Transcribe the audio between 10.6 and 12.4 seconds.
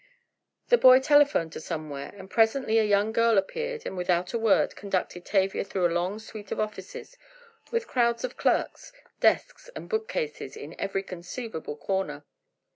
every conceivable corner.